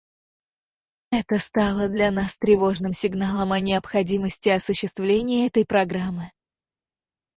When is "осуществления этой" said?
4.49-5.63